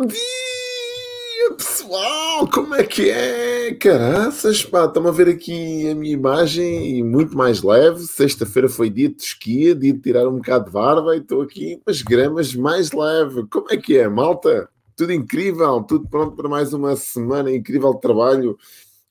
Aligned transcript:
Bom 0.00 0.06
dia, 0.06 1.56
pessoal! 1.58 2.48
Como 2.48 2.74
é 2.74 2.84
que 2.84 3.10
é? 3.10 3.74
Caraças, 3.74 4.64
pá, 4.64 4.86
estão 4.86 5.06
a 5.06 5.10
ver 5.10 5.28
aqui 5.28 5.90
a 5.90 5.94
minha 5.94 6.14
imagem 6.14 6.96
e 6.96 7.02
muito 7.02 7.36
mais 7.36 7.62
leve. 7.62 8.00
Sexta-feira 8.06 8.66
foi 8.66 8.88
dia 8.88 9.10
de 9.10 9.20
esquia, 9.20 9.74
dia 9.74 9.92
de 9.92 10.00
tirar 10.00 10.26
um 10.26 10.36
bocado 10.36 10.64
de 10.64 10.70
barba 10.70 11.14
e 11.14 11.18
estou 11.18 11.42
aqui 11.42 11.76
com 11.84 11.90
as 11.90 12.00
gramas 12.00 12.54
mais 12.54 12.92
leve. 12.92 13.46
Como 13.50 13.66
é 13.70 13.76
que 13.76 13.98
é, 13.98 14.08
malta? 14.08 14.70
Tudo 14.96 15.12
incrível, 15.12 15.82
tudo 15.82 16.08
pronto 16.08 16.34
para 16.34 16.48
mais 16.48 16.72
uma 16.72 16.96
semana 16.96 17.52
incrível 17.54 17.92
de 17.92 18.00
trabalho. 18.00 18.56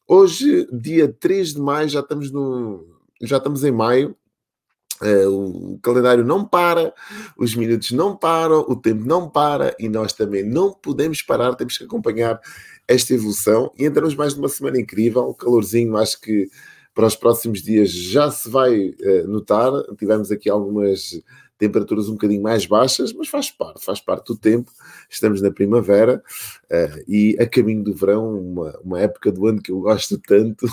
Hoje, 0.07 0.67
dia 0.73 1.07
3 1.07 1.53
de 1.53 1.61
maio, 1.61 1.87
já 1.87 1.99
estamos 1.99 2.31
no. 2.31 2.83
Já 3.21 3.37
estamos 3.37 3.63
em 3.63 3.71
maio, 3.71 4.15
Uh, 5.01 5.75
o 5.75 5.79
calendário 5.79 6.25
não 6.25 6.45
para, 6.45 6.93
os 7.37 7.55
minutos 7.55 7.91
não 7.91 8.17
param, 8.17 8.65
o 8.67 8.75
tempo 8.75 9.05
não 9.05 9.29
para 9.29 9.73
e 9.79 9.87
nós 9.87 10.11
também 10.11 10.43
não 10.43 10.73
podemos 10.73 11.21
parar, 11.21 11.55
temos 11.55 11.77
que 11.77 11.85
acompanhar 11.85 12.39
esta 12.85 13.13
evolução 13.13 13.71
e 13.77 13.85
entramos 13.85 14.13
mais 14.15 14.35
numa 14.35 14.49
semana 14.49 14.79
incrível, 14.79 15.33
calorzinho, 15.33 15.95
acho 15.95 16.19
que 16.19 16.49
para 16.93 17.07
os 17.07 17.15
próximos 17.15 17.61
dias 17.61 17.91
já 17.91 18.29
se 18.29 18.49
vai 18.49 18.89
uh, 18.89 19.27
notar. 19.27 19.71
Tivemos 19.97 20.31
aqui 20.31 20.49
algumas 20.49 21.21
temperaturas 21.59 22.07
um 22.07 22.13
bocadinho 22.13 22.41
mais 22.41 22.65
baixas, 22.65 23.11
mas 23.11 23.27
faz 23.27 23.51
parte, 23.51 23.83
faz 23.83 23.99
parte 23.99 24.27
do 24.27 24.37
tempo. 24.37 24.71
Estamos 25.09 25.41
na 25.41 25.51
primavera 25.51 26.23
uh, 26.71 27.03
e 27.05 27.35
a 27.37 27.45
caminho 27.45 27.83
do 27.83 27.93
verão, 27.93 28.39
uma, 28.39 28.79
uma 28.81 28.99
época 29.01 29.29
do 29.29 29.45
ano 29.45 29.61
que 29.61 29.69
eu 29.69 29.81
gosto 29.81 30.17
tanto. 30.17 30.65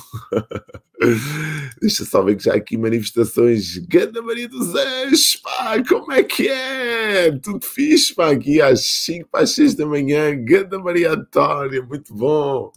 Deixa 1.82 2.04
só 2.04 2.22
ver 2.22 2.36
que 2.36 2.44
já 2.44 2.54
aqui 2.54 2.78
manifestações. 2.78 3.76
Ganda 3.78 4.22
Maria 4.22 4.48
dos 4.48 4.74
Anjos, 4.74 5.36
pá, 5.36 5.82
como 5.86 6.12
é 6.12 6.22
que 6.22 6.48
é? 6.48 7.32
Tudo 7.32 7.66
fixe, 7.66 8.14
pá, 8.14 8.30
aqui 8.30 8.62
às 8.62 8.86
5 9.04 9.28
para 9.30 9.42
as 9.42 9.50
6 9.50 9.74
da 9.74 9.84
manhã. 9.84 10.34
Ganda 10.44 10.78
Maria 10.78 11.12
Antónia, 11.12 11.82
muito 11.82 12.14
bom. 12.14 12.70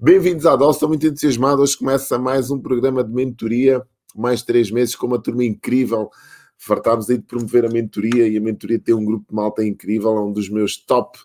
Bem-vindos 0.00 0.46
à 0.46 0.56
DOS, 0.56 0.76
estou 0.76 0.88
muito 0.88 1.06
entusiasmado. 1.06 1.60
Hoje 1.60 1.76
começa 1.76 2.18
mais 2.18 2.50
um 2.50 2.58
programa 2.58 3.04
de 3.04 3.12
mentoria, 3.12 3.82
mais 4.16 4.42
três 4.42 4.70
meses 4.70 4.96
com 4.96 5.06
uma 5.06 5.20
turma 5.20 5.44
incrível 5.44 6.10
fartámos 6.58 7.08
aí 7.10 7.18
de 7.18 7.24
promover 7.24 7.64
a 7.64 7.68
mentoria 7.68 8.26
e 8.28 8.36
a 8.36 8.40
mentoria 8.40 8.78
tem 8.78 8.94
um 8.94 9.04
grupo 9.04 9.26
de 9.28 9.34
malta 9.34 9.64
incrível, 9.64 10.16
é 10.16 10.20
um 10.22 10.32
dos 10.32 10.48
meus 10.48 10.76
top, 10.76 11.18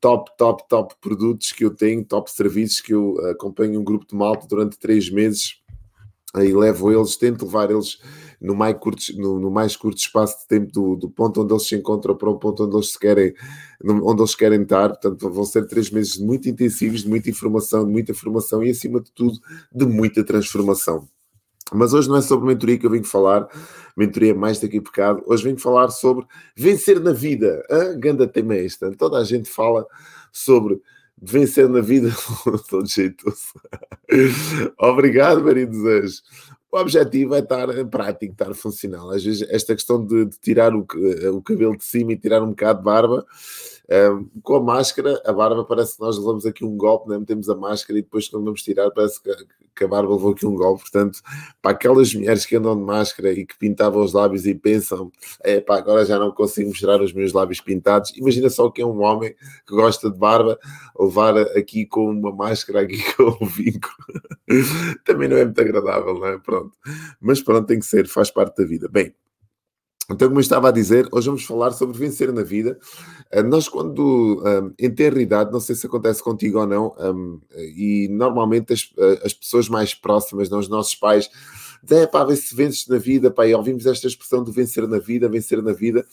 top, 0.00 0.30
top, 0.36 0.68
top 0.68 0.94
produtos 1.00 1.52
que 1.52 1.64
eu 1.64 1.70
tenho, 1.70 2.04
top 2.04 2.30
serviços 2.30 2.80
que 2.80 2.94
eu 2.94 3.16
acompanho 3.30 3.80
um 3.80 3.84
grupo 3.84 4.06
de 4.06 4.14
malta 4.14 4.46
durante 4.46 4.78
três 4.78 5.10
meses 5.10 5.62
aí 6.34 6.52
levo 6.52 6.92
eles, 6.92 7.16
tento 7.16 7.44
levar 7.44 7.70
eles 7.70 7.98
no 8.40 8.54
mais 8.54 8.76
curto, 8.78 9.02
no, 9.16 9.38
no 9.38 9.50
mais 9.50 9.76
curto 9.76 9.98
espaço 9.98 10.40
de 10.40 10.46
tempo 10.46 10.72
do, 10.72 10.96
do, 10.96 11.10
ponto 11.10 11.42
onde 11.42 11.52
eles 11.52 11.66
se 11.66 11.74
encontram 11.74 12.16
para 12.16 12.30
o 12.30 12.38
ponto 12.38 12.64
onde 12.64 12.76
eles 12.76 12.92
se 12.92 12.98
querem, 12.98 13.34
onde 13.84 14.20
eles 14.20 14.34
querem 14.34 14.62
estar. 14.62 14.90
Portanto, 14.90 15.30
vão 15.30 15.44
ser 15.44 15.66
três 15.66 15.90
meses 15.90 16.18
muito 16.18 16.48
intensivos, 16.48 17.02
de 17.02 17.08
muita 17.08 17.30
informação, 17.30 17.84
de 17.84 17.90
muita 17.90 18.14
formação 18.14 18.62
e, 18.62 18.70
acima 18.70 19.00
de 19.00 19.10
tudo, 19.12 19.38
de 19.72 19.86
muita 19.86 20.22
transformação. 20.22 21.08
Mas 21.72 21.92
hoje 21.92 22.08
não 22.08 22.16
é 22.16 22.22
sobre 22.22 22.46
mentoria 22.46 22.78
que 22.78 22.86
eu 22.86 22.90
venho 22.90 23.04
falar, 23.04 23.48
mentoria 23.96 24.34
mais 24.34 24.58
daqui 24.58 24.78
a 24.78 24.80
bocado. 24.80 25.22
Hoje 25.26 25.44
venho 25.44 25.58
falar 25.58 25.88
sobre 25.90 26.26
vencer 26.56 27.00
na 27.00 27.12
vida. 27.12 27.64
A 27.70 27.92
ganda 27.94 28.26
tema 28.26 28.54
é 28.54 28.64
esta. 28.64 28.90
Toda 28.92 29.18
a 29.18 29.24
gente 29.24 29.48
fala 29.50 29.86
sobre 30.32 30.80
vencer 31.20 31.68
na 31.68 31.80
vida 31.80 32.10
todo 32.68 32.88
jeitoso. 32.88 33.52
Obrigado, 34.78 35.42
Maria 35.42 35.66
dos 35.66 35.84
Anjos. 35.84 36.22
O 36.70 36.78
objetivo 36.78 37.34
é 37.34 37.38
estar 37.38 37.66
prático, 37.86 38.32
estar 38.32 38.54
funcional. 38.54 39.10
Às 39.10 39.24
vezes, 39.24 39.48
esta 39.50 39.74
questão 39.74 40.04
de, 40.04 40.26
de 40.26 40.38
tirar 40.38 40.74
o, 40.74 40.86
o, 41.32 41.42
cabelo 41.42 41.76
de 41.76 41.84
cima 41.84 42.12
e 42.12 42.18
tirar 42.18 42.42
um 42.42 42.50
bocado 42.50 42.80
de 42.80 42.84
barba, 42.84 43.26
um, 43.90 44.28
com 44.42 44.56
a 44.56 44.62
máscara, 44.62 45.20
a 45.24 45.32
barba 45.32 45.64
parece 45.64 45.96
que 45.96 46.02
nós 46.02 46.18
levamos 46.18 46.44
aqui 46.44 46.62
um 46.62 46.76
golpe, 46.76 47.08
né? 47.08 47.18
metemos 47.18 47.48
a 47.48 47.54
máscara 47.54 47.98
e 47.98 48.02
depois, 48.02 48.28
quando 48.28 48.44
vamos 48.44 48.62
tirar, 48.62 48.90
parece 48.90 49.22
que, 49.22 49.34
que 49.74 49.84
a 49.84 49.88
barba 49.88 50.12
levou 50.12 50.32
aqui 50.32 50.44
um 50.44 50.54
golpe. 50.54 50.82
Portanto, 50.82 51.20
para 51.62 51.70
aquelas 51.70 52.12
mulheres 52.14 52.44
que 52.44 52.56
andam 52.56 52.76
de 52.76 52.82
máscara 52.82 53.32
e 53.32 53.46
que 53.46 53.56
pintavam 53.56 54.04
os 54.04 54.12
lábios 54.12 54.46
e 54.46 54.54
pensam, 54.54 55.10
é 55.42 55.58
pá, 55.58 55.78
agora 55.78 56.04
já 56.04 56.18
não 56.18 56.30
consigo 56.30 56.68
mostrar 56.68 57.00
os 57.00 57.14
meus 57.14 57.32
lábios 57.32 57.62
pintados. 57.62 58.14
Imagina 58.14 58.50
só 58.50 58.68
que 58.70 58.82
é 58.82 58.86
um 58.86 59.00
homem 59.00 59.34
que 59.66 59.74
gosta 59.74 60.10
de 60.10 60.18
barba, 60.18 60.58
levar 60.98 61.38
aqui 61.56 61.86
com 61.86 62.10
uma 62.10 62.30
máscara, 62.30 62.82
aqui 62.82 63.02
com 63.16 63.38
um 63.42 63.46
vinco. 63.46 63.88
Também 65.02 65.28
não 65.28 65.38
é 65.38 65.44
muito 65.46 65.60
agradável, 65.60 66.12
não 66.12 66.26
é? 66.26 66.38
Pronto. 66.38 66.72
Mas 67.18 67.40
pronto, 67.40 67.66
tem 67.66 67.78
que 67.78 67.86
ser, 67.86 68.06
faz 68.06 68.30
parte 68.30 68.58
da 68.58 68.68
vida. 68.68 68.86
Bem, 68.86 69.14
então, 70.10 70.28
como 70.28 70.38
eu 70.38 70.42
estava 70.42 70.68
a 70.68 70.72
dizer, 70.72 71.06
hoje 71.12 71.26
vamos 71.26 71.44
falar 71.44 71.70
sobre 71.72 71.98
vencer 71.98 72.32
na 72.32 72.42
vida. 72.42 72.78
Uh, 73.34 73.42
nós, 73.42 73.68
quando 73.68 74.42
um, 74.42 74.72
em 74.78 74.90
ter 74.90 75.14
idade, 75.18 75.52
não 75.52 75.60
sei 75.60 75.74
se 75.74 75.86
acontece 75.86 76.22
contigo 76.22 76.58
ou 76.58 76.66
não, 76.66 76.94
um, 76.98 77.40
e 77.54 78.08
normalmente 78.10 78.72
as, 78.72 78.90
as, 79.22 79.34
pessoas 79.34 79.68
mais 79.68 79.94
próximas, 79.94 80.48
não, 80.48 80.60
os 80.60 80.68
nossos 80.68 80.94
pais, 80.94 81.28
dizem, 81.82 82.06
pá, 82.10 82.24
ver 82.24 82.36
se 82.36 82.54
vences 82.54 82.88
na 82.88 82.96
vida, 82.96 83.30
pá, 83.30 83.46
e 83.46 83.54
ouvimos 83.54 83.84
esta 83.84 84.06
expressão 84.06 84.42
de 84.42 84.50
vencer 84.50 84.88
na 84.88 84.98
vida, 84.98 85.28
vencer 85.28 85.62
na 85.62 85.74
vida, 85.74 86.06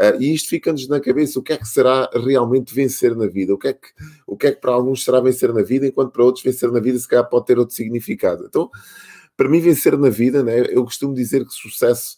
uh, 0.00 0.18
e 0.18 0.32
isto 0.32 0.48
fica-nos 0.48 0.88
na 0.88 0.98
cabeça, 0.98 1.38
o 1.38 1.42
que 1.42 1.52
é 1.52 1.58
que 1.58 1.68
será 1.68 2.08
realmente 2.14 2.74
vencer 2.74 3.14
na 3.14 3.26
vida? 3.26 3.52
O 3.52 3.58
que, 3.58 3.68
é 3.68 3.72
que, 3.74 3.88
o 4.26 4.34
que 4.34 4.46
é 4.46 4.52
que 4.52 4.62
para 4.62 4.72
alguns 4.72 5.04
será 5.04 5.20
vencer 5.20 5.52
na 5.52 5.62
vida, 5.62 5.86
enquanto 5.86 6.10
para 6.10 6.24
outros 6.24 6.42
vencer 6.42 6.72
na 6.72 6.80
vida 6.80 6.98
se 6.98 7.06
calhar 7.06 7.28
pode 7.28 7.44
ter 7.44 7.58
outro 7.58 7.74
significado. 7.74 8.46
Então, 8.46 8.70
para 9.36 9.46
mim 9.46 9.60
vencer 9.60 9.98
na 9.98 10.08
vida, 10.08 10.42
né, 10.42 10.64
eu 10.70 10.84
costumo 10.84 11.14
dizer 11.14 11.44
que 11.44 11.52
sucesso 11.52 12.16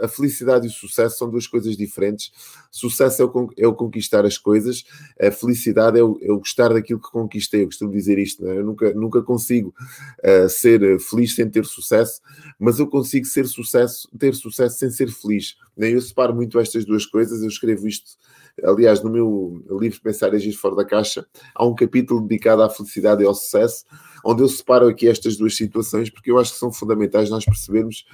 a 0.00 0.08
felicidade 0.08 0.66
e 0.66 0.68
o 0.68 0.72
sucesso 0.72 1.18
são 1.18 1.28
duas 1.28 1.46
coisas 1.46 1.76
diferentes. 1.76 2.30
Sucesso 2.70 3.22
é 3.22 3.24
o, 3.24 3.50
é 3.56 3.66
o 3.66 3.74
conquistar 3.74 4.24
as 4.24 4.38
coisas, 4.38 4.84
a 5.20 5.30
felicidade 5.30 5.98
é 5.98 6.02
o, 6.02 6.18
é 6.22 6.30
o, 6.30 6.38
gostar 6.38 6.72
daquilo 6.72 7.00
que 7.00 7.10
conquistei. 7.10 7.62
Eu 7.62 7.66
costumo 7.66 7.90
dizer 7.90 8.18
isto, 8.18 8.46
é? 8.46 8.58
eu 8.58 8.64
nunca, 8.64 8.94
nunca 8.94 9.22
consigo 9.22 9.74
uh, 10.24 10.48
ser 10.48 11.00
feliz 11.00 11.34
sem 11.34 11.50
ter 11.50 11.64
sucesso, 11.64 12.20
mas 12.58 12.78
eu 12.78 12.86
consigo 12.86 13.26
ser 13.26 13.46
sucesso, 13.46 14.08
ter 14.16 14.34
sucesso 14.34 14.78
sem 14.78 14.90
ser 14.90 15.10
feliz. 15.10 15.56
Né? 15.76 15.92
Eu 15.92 16.00
separo 16.00 16.34
muito 16.34 16.58
estas 16.60 16.84
duas 16.84 17.04
coisas, 17.04 17.42
eu 17.42 17.48
escrevo 17.48 17.88
isto 17.88 18.16
aliás, 18.64 19.02
no 19.02 19.10
meu 19.10 19.62
livro 19.80 20.00
Pensar 20.00 20.32
e 20.32 20.36
Agir 20.36 20.52
Fora 20.52 20.76
da 20.76 20.84
Caixa, 20.84 21.26
há 21.54 21.64
um 21.64 21.74
capítulo 21.74 22.26
dedicado 22.26 22.62
à 22.62 22.70
felicidade 22.70 23.22
e 23.22 23.26
ao 23.26 23.34
sucesso, 23.34 23.84
onde 24.24 24.42
eu 24.42 24.48
separo 24.48 24.88
aqui 24.88 25.08
estas 25.08 25.36
duas 25.36 25.56
situações, 25.56 26.10
porque 26.10 26.30
eu 26.30 26.38
acho 26.38 26.52
que 26.52 26.58
são 26.58 26.72
fundamentais 26.72 27.30
nós 27.30 27.44
percebermos 27.44 28.04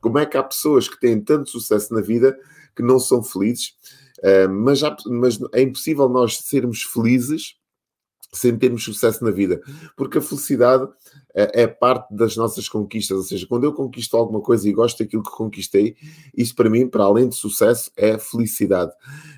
como 0.00 0.18
é 0.18 0.26
que 0.26 0.36
há 0.36 0.42
pessoas 0.42 0.88
que 0.88 0.98
têm 0.98 1.20
tanto 1.20 1.50
sucesso 1.50 1.92
na 1.94 2.00
vida 2.00 2.38
que 2.74 2.82
não 2.82 2.98
são 2.98 3.22
felizes, 3.22 3.74
uh, 4.18 4.48
mas, 4.48 4.82
há, 4.82 4.96
mas 5.06 5.38
é 5.52 5.62
impossível 5.62 6.08
nós 6.08 6.38
sermos 6.38 6.82
felizes 6.82 7.56
sem 8.32 8.56
termos 8.56 8.84
sucesso 8.84 9.24
na 9.24 9.30
vida, 9.30 9.60
porque 9.96 10.18
a 10.18 10.20
felicidade 10.20 10.86
é, 11.34 11.62
é 11.62 11.66
parte 11.66 12.14
das 12.14 12.36
nossas 12.36 12.68
conquistas, 12.68 13.16
ou 13.16 13.22
seja, 13.22 13.46
quando 13.46 13.64
eu 13.64 13.72
conquisto 13.72 14.16
alguma 14.16 14.40
coisa 14.40 14.68
e 14.68 14.72
gosto 14.72 14.98
daquilo 14.98 15.22
que 15.22 15.30
conquistei, 15.30 15.96
isso 16.36 16.54
para 16.54 16.68
mim, 16.68 16.88
para 16.88 17.04
além 17.04 17.28
de 17.28 17.36
sucesso, 17.36 17.90
é 17.96 18.18
felicidade. 18.18 18.92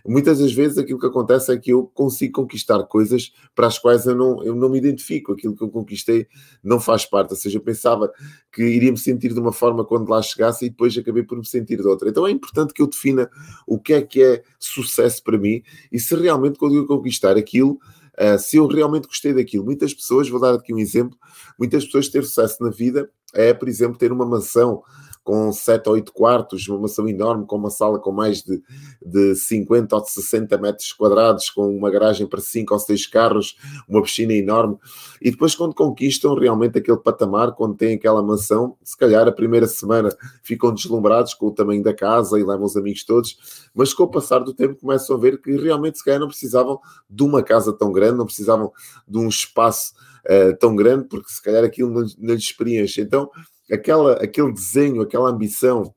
Muitas 0.06 0.38
das 0.38 0.52
vezes 0.52 0.78
aquilo 0.78 0.98
que 0.98 1.06
acontece 1.06 1.52
é 1.52 1.58
que 1.58 1.72
eu 1.72 1.86
consigo 1.86 2.32
conquistar 2.32 2.82
coisas 2.84 3.32
para 3.54 3.66
as 3.66 3.78
quais 3.78 4.06
eu 4.06 4.14
não, 4.14 4.42
eu 4.42 4.56
não 4.56 4.68
me 4.68 4.78
identifico, 4.78 5.32
aquilo 5.32 5.54
que 5.54 5.62
eu 5.62 5.68
conquistei 5.68 6.26
não 6.64 6.80
faz 6.80 7.04
parte, 7.04 7.30
ou 7.30 7.36
seja, 7.36 7.58
eu 7.58 7.62
pensava 7.62 8.10
que 8.52 8.62
iria 8.62 8.90
me 8.90 8.98
sentir 8.98 9.32
de 9.32 9.38
uma 9.38 9.52
forma 9.52 9.84
quando 9.84 10.08
lá 10.08 10.20
chegasse 10.20 10.66
e 10.66 10.70
depois 10.70 10.96
acabei 10.96 11.22
por 11.22 11.38
me 11.38 11.46
sentir 11.46 11.76
de 11.76 11.86
outra. 11.86 12.08
Então 12.08 12.26
é 12.26 12.30
importante 12.30 12.74
que 12.74 12.82
eu 12.82 12.86
defina 12.88 13.30
o 13.66 13.78
que 13.78 13.92
é 13.92 14.02
que 14.02 14.22
é 14.22 14.42
sucesso 14.58 15.22
para 15.22 15.38
mim 15.38 15.62
e 15.92 16.00
se 16.00 16.16
realmente 16.16 16.58
quando 16.58 16.74
eu 16.74 16.86
conquistar 16.86 17.36
aquilo 17.36 17.78
Uh, 18.18 18.38
se 18.38 18.56
eu 18.56 18.66
realmente 18.66 19.06
gostei 19.06 19.32
daquilo, 19.32 19.64
muitas 19.64 19.94
pessoas, 19.94 20.28
vou 20.28 20.40
dar 20.40 20.54
aqui 20.54 20.74
um 20.74 20.78
exemplo, 20.78 21.16
muitas 21.58 21.84
pessoas 21.84 22.08
ter 22.08 22.24
sucesso 22.24 22.62
na 22.62 22.70
vida 22.70 23.10
é, 23.34 23.54
por 23.54 23.68
exemplo, 23.68 23.96
ter 23.96 24.12
uma 24.12 24.26
mansão 24.26 24.82
com 25.22 25.52
7 25.52 25.88
ou 25.88 25.94
8 25.94 26.12
quartos, 26.12 26.66
uma 26.68 26.78
mansão 26.78 27.08
enorme, 27.08 27.46
com 27.46 27.56
uma 27.56 27.70
sala 27.70 27.98
com 27.98 28.10
mais 28.10 28.42
de, 28.42 28.62
de 29.04 29.34
50 29.34 29.94
ou 29.94 30.02
de 30.02 30.10
60 30.10 30.58
metros 30.58 30.92
quadrados, 30.92 31.50
com 31.50 31.76
uma 31.76 31.90
garagem 31.90 32.26
para 32.26 32.40
5 32.40 32.72
ou 32.72 32.80
6 32.80 33.06
carros, 33.06 33.56
uma 33.88 34.02
piscina 34.02 34.32
enorme. 34.32 34.76
E 35.20 35.30
depois, 35.30 35.54
quando 35.54 35.74
conquistam 35.74 36.34
realmente 36.34 36.78
aquele 36.78 36.98
patamar, 36.98 37.52
quando 37.52 37.76
têm 37.76 37.94
aquela 37.94 38.22
mansão, 38.22 38.76
se 38.82 38.96
calhar 38.96 39.28
a 39.28 39.32
primeira 39.32 39.66
semana 39.66 40.10
ficam 40.42 40.72
deslumbrados 40.72 41.34
com 41.34 41.46
o 41.46 41.54
tamanho 41.54 41.82
da 41.82 41.94
casa 41.94 42.38
e 42.38 42.44
levam 42.44 42.64
os 42.64 42.76
amigos 42.76 43.04
todos, 43.04 43.70
mas 43.74 43.92
com 43.92 44.04
o 44.04 44.10
passar 44.10 44.40
do 44.40 44.54
tempo 44.54 44.80
começam 44.80 45.16
a 45.16 45.20
ver 45.20 45.40
que 45.40 45.56
realmente 45.56 45.98
se 45.98 46.04
calhar 46.04 46.20
não 46.20 46.28
precisavam 46.28 46.80
de 47.08 47.22
uma 47.22 47.42
casa 47.42 47.72
tão 47.72 47.92
grande, 47.92 48.18
não 48.18 48.26
precisavam 48.26 48.72
de 49.06 49.18
um 49.18 49.28
espaço 49.28 49.92
uh, 50.24 50.56
tão 50.58 50.74
grande, 50.74 51.06
porque 51.08 51.30
se 51.30 51.42
calhar 51.42 51.64
aquilo 51.64 51.90
não, 51.90 52.06
não 52.18 52.34
lhes 52.34 52.52
preenche. 52.52 53.00
Então, 53.00 53.30
aquela, 53.70 54.14
aquele 54.14 54.52
desenho, 54.52 55.02
aquela 55.02 55.30
ambição 55.30 55.94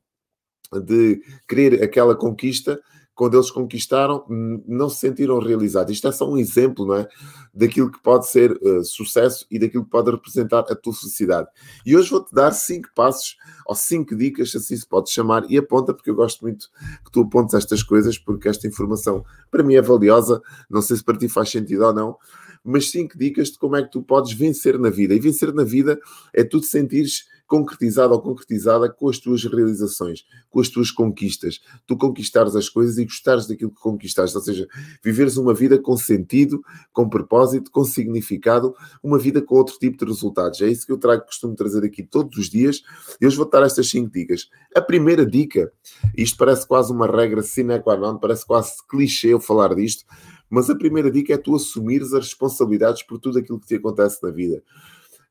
de 0.85 1.21
querer 1.47 1.83
aquela 1.83 2.15
conquista, 2.15 2.79
quando 3.15 3.37
eles 3.37 3.51
conquistaram, 3.51 4.25
não 4.67 4.89
se 4.89 4.97
sentiram 4.97 5.37
realizados. 5.37 5.93
Isto 5.93 6.07
é 6.07 6.11
só 6.11 6.27
um 6.27 6.37
exemplo, 6.37 6.85
não 6.85 6.95
é? 6.95 7.07
Daquilo 7.53 7.91
que 7.91 8.01
pode 8.01 8.27
ser 8.27 8.51
uh, 8.53 8.83
sucesso 8.83 9.45
e 9.51 9.59
daquilo 9.59 9.83
que 9.83 9.91
pode 9.91 10.09
representar 10.09 10.61
a 10.61 10.75
tua 10.75 10.93
felicidade. 10.93 11.47
E 11.85 11.95
hoje 11.95 12.09
vou-te 12.09 12.33
dar 12.33 12.51
cinco 12.51 12.89
passos 12.95 13.37
ou 13.67 13.75
cinco 13.75 14.15
dicas, 14.15 14.55
assim 14.55 14.75
se 14.75 14.87
pode 14.87 15.11
chamar, 15.11 15.45
e 15.47 15.57
aponta, 15.57 15.93
porque 15.93 16.09
eu 16.09 16.15
gosto 16.15 16.41
muito 16.41 16.69
que 17.05 17.11
tu 17.11 17.21
apontes 17.21 17.53
estas 17.53 17.83
coisas, 17.83 18.17
porque 18.17 18.49
esta 18.49 18.67
informação 18.67 19.23
para 19.51 19.61
mim 19.61 19.75
é 19.75 19.81
valiosa. 19.81 20.41
Não 20.67 20.81
sei 20.81 20.97
se 20.97 21.03
para 21.03 21.17
ti 21.17 21.29
faz 21.29 21.51
sentido 21.51 21.85
ou 21.85 21.93
não, 21.93 22.17
mas 22.63 22.89
cinco 22.89 23.15
dicas 23.15 23.49
de 23.49 23.59
como 23.59 23.75
é 23.75 23.83
que 23.83 23.91
tu 23.91 24.01
podes 24.01 24.33
vencer 24.33 24.79
na 24.79 24.89
vida. 24.89 25.13
E 25.13 25.19
vencer 25.19 25.53
na 25.53 25.63
vida 25.63 25.99
é 26.33 26.43
tu 26.43 26.59
te 26.59 26.65
sentires 26.65 27.25
concretizado 27.53 28.15
ou 28.15 28.19
concretizada 28.19 28.89
com 28.89 29.07
as 29.07 29.19
tuas 29.19 29.43
realizações, 29.43 30.25
com 30.49 30.59
as 30.59 30.69
tuas 30.69 30.89
conquistas. 30.89 31.61
Tu 31.85 31.95
conquistares 31.95 32.55
as 32.55 32.67
coisas 32.67 32.97
e 32.97 33.03
gostares 33.03 33.45
daquilo 33.45 33.69
que 33.69 33.79
conquistaste, 33.79 34.35
ou 34.35 34.41
seja, 34.41 34.67
viveres 35.03 35.37
uma 35.37 35.53
vida 35.53 35.77
com 35.77 35.95
sentido, 35.95 36.63
com 36.91 37.07
propósito, 37.07 37.69
com 37.69 37.83
significado, 37.83 38.73
uma 39.03 39.19
vida 39.19 39.39
com 39.39 39.53
outro 39.53 39.77
tipo 39.77 39.99
de 39.99 40.05
resultados. 40.05 40.61
É 40.61 40.67
isso 40.67 40.83
que 40.83 40.91
eu 40.91 40.97
trago, 40.97 41.27
costumo 41.27 41.53
trazer 41.53 41.85
aqui 41.85 42.01
todos 42.01 42.35
os 42.39 42.49
dias. 42.49 42.81
E 43.21 43.27
hoje 43.27 43.37
vou 43.37 43.47
dar 43.47 43.61
estas 43.61 43.87
cinco 43.87 44.11
dicas. 44.11 44.49
A 44.75 44.81
primeira 44.81 45.23
dica, 45.23 45.71
isto 46.17 46.35
parece 46.37 46.67
quase 46.67 46.91
uma 46.91 47.05
regra 47.05 47.43
sine 47.43 47.79
qua 47.79 47.95
non, 47.95 48.17
parece 48.17 48.47
quase 48.47 48.73
clichê 48.89 49.27
eu 49.27 49.39
falar 49.39 49.75
disto, 49.75 50.05
mas 50.49 50.71
a 50.71 50.75
primeira 50.75 51.11
dica 51.11 51.35
é 51.35 51.37
tu 51.37 51.55
assumires 51.55 52.13
as 52.13 52.25
responsabilidades 52.25 53.03
por 53.03 53.19
tudo 53.19 53.37
aquilo 53.37 53.59
que 53.59 53.67
te 53.67 53.75
acontece 53.75 54.23
na 54.23 54.31
vida. 54.31 54.63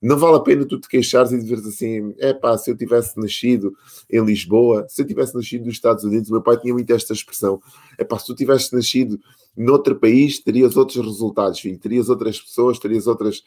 Não 0.03 0.19
vale 0.19 0.37
a 0.37 0.41
pena 0.41 0.67
tu 0.67 0.81
te 0.81 0.89
queixares 0.89 1.31
e 1.31 1.39
dizeres 1.39 1.65
assim: 1.65 2.13
é 2.19 2.35
pá, 2.35 2.59
se 2.59 2.69
eu 2.69 2.77
tivesse 2.77 3.17
nascido 3.21 3.73
em 4.11 4.25
Lisboa, 4.25 4.85
se 4.89 5.01
eu 5.01 5.07
tivesse 5.07 5.33
nascido 5.33 5.65
nos 5.65 5.75
Estados 5.75 6.03
Unidos, 6.03 6.29
meu 6.29 6.43
pai 6.43 6.59
tinha 6.59 6.75
muito 6.75 6.93
esta 6.93 7.13
expressão: 7.13 7.63
é 7.97 8.03
pá, 8.03 8.19
se 8.19 8.27
tu 8.27 8.35
tivesse 8.35 8.75
nascido 8.75 9.21
noutro 9.57 9.95
país, 9.95 10.41
terias 10.41 10.77
outros 10.77 11.05
resultados, 11.05 11.61
filho, 11.61 11.79
terias 11.79 12.09
outras 12.09 12.41
pessoas, 12.41 12.81
terias 12.81 13.07
outras 13.07 13.45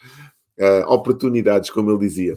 uh, 0.57 0.87
oportunidades, 0.87 1.69
como 1.69 1.91
ele 1.91 1.99
dizia. 1.99 2.35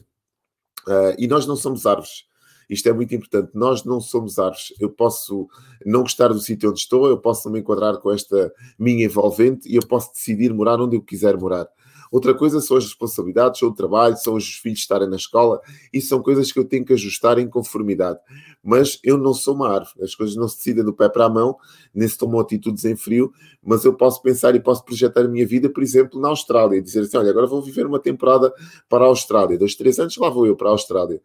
Uh, 0.87 1.15
e 1.17 1.29
nós 1.29 1.47
não 1.47 1.55
somos 1.55 1.87
árvores. 1.87 2.27
Isto 2.69 2.89
é 2.89 2.93
muito 2.93 3.15
importante. 3.15 3.51
Nós 3.55 3.85
não 3.85 4.01
somos 4.01 4.39
árvores. 4.39 4.75
Eu 4.79 4.91
posso 4.91 5.49
não 5.87 6.03
gostar 6.03 6.29
do 6.29 6.41
sítio 6.41 6.71
onde 6.71 6.81
estou, 6.81 7.07
eu 7.07 7.19
posso 7.19 7.47
não 7.47 7.55
me 7.55 7.61
enquadrar 7.61 7.97
com 7.99 8.13
esta 8.13 8.53
minha 8.79 9.05
envolvente 9.05 9.69
e 9.69 9.77
eu 9.77 9.87
posso 9.87 10.13
decidir 10.13 10.53
morar 10.53 10.81
onde 10.81 10.97
eu 10.97 11.03
quiser 11.03 11.37
morar. 11.37 11.69
Outra 12.11 12.35
coisa 12.35 12.61
são 12.61 12.77
as 12.77 12.85
responsabilidades, 12.85 13.61
são 13.61 13.69
o 13.69 13.75
trabalho, 13.75 14.17
são 14.17 14.35
os 14.35 14.57
filhos 14.57 14.81
estarem 14.81 15.09
na 15.09 15.17
escola. 15.17 15.61
Isso 15.93 16.09
são 16.09 16.23
coisas 16.23 16.51
que 16.51 16.59
eu 16.59 16.65
tenho 16.65 16.85
que 16.85 16.93
ajustar 16.93 17.39
em 17.39 17.49
conformidade. 17.49 18.19
Mas 18.63 18.99
eu 19.03 19.17
não 19.17 19.35
sou 19.35 19.55
uma 19.55 19.69
árvore. 19.69 20.03
As 20.03 20.15
coisas 20.15 20.37
não 20.37 20.49
se 20.49 20.57
decidem 20.59 20.85
do 20.85 20.93
pé 20.93 21.09
para 21.09 21.27
a 21.27 21.29
mão, 21.29 21.57
nem 21.95 22.09
se 22.09 22.17
tomam 22.17 22.41
atitudes 22.41 22.85
em 22.85 22.97
frio. 22.97 23.33
Mas 23.63 23.85
eu 23.85 23.95
posso 23.95 24.23
pensar 24.23 24.55
e 24.55 24.61
posso 24.61 24.85
projetar 24.85 25.23
a 25.23 25.29
minha 25.29 25.47
vida, 25.47 25.69
por 25.69 25.83
exemplo, 25.83 26.21
na 26.21 26.29
Austrália. 26.29 26.81
Dizer 26.81 27.01
assim, 27.01 27.17
olha, 27.17 27.31
agora 27.31 27.47
vou 27.47 27.63
viver 27.63 27.87
uma 27.87 27.99
temporada 27.99 28.53
para 28.89 29.05
a 29.05 29.09
Austrália. 29.09 29.59
Dois, 29.59 29.75
três 29.75 29.99
anos 29.99 30.17
lá 30.17 30.31
vou 30.31 30.47
eu 30.47 30.57
para 30.57 30.69
a 30.69 30.73
Austrália 30.73 31.21